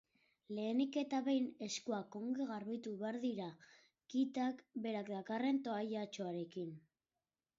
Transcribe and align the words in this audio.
Lehenik 0.59 0.95
eta 0.99 1.17
behin, 1.25 1.49
eskuak 1.65 2.17
ongi 2.19 2.47
garbitu 2.51 2.95
behar 3.03 3.19
dira 3.27 3.51
kitak 4.15 4.65
berak 4.87 5.11
dakarren 5.17 5.63
toallatxoarekin. 5.69 6.73